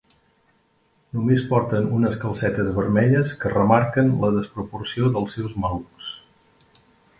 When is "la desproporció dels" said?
4.25-5.39